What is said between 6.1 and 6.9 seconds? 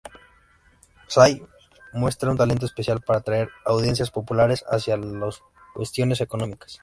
económicas.